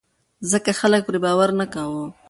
ځکه 0.51 0.71
خلک 0.79 1.01
پرې 1.07 1.19
باور 1.25 1.49
نه 1.59 1.65
کاوه. 1.73 2.03